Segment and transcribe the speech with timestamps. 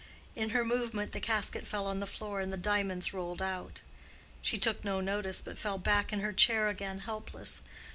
[0.35, 3.81] In her movement the casket fell on the floor and the diamonds rolled out.
[4.41, 7.61] She took no notice, but fell back in her chair again helpless.